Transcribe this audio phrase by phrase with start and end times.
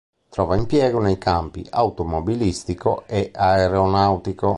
[0.29, 4.49] Trova impiego nei campi automobilistico e aeronautico.